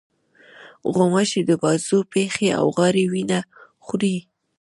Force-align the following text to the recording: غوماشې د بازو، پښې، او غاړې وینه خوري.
غوماشې 0.93 1.41
د 1.45 1.51
بازو، 1.61 1.97
پښې، 2.11 2.47
او 2.59 2.65
غاړې 2.77 3.03
وینه 3.13 3.39
خوري. 3.85 4.17